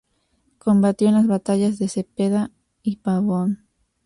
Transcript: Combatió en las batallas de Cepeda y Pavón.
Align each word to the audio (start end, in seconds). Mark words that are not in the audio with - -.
Combatió 0.57 1.09
en 1.09 1.13
las 1.13 1.27
batallas 1.27 1.77
de 1.77 1.87
Cepeda 1.87 2.49
y 2.81 2.95
Pavón. 2.95 3.67